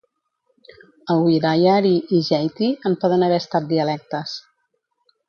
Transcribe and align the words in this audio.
El 1.15 1.19
Wiraiari 1.25 1.91
i 2.19 2.21
Jeithi 2.29 2.71
en 2.91 2.97
poden 3.05 3.27
haver 3.27 3.39
estat 3.45 3.69
dialectes. 3.75 4.35